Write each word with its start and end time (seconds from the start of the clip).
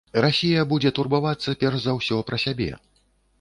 Расія 0.23 0.63
будзе 0.71 0.91
турбавацца, 0.99 1.53
перш 1.65 1.77
за 1.85 1.95
ўсё, 1.99 2.17
пра 2.31 2.41
сябе. 2.47 2.71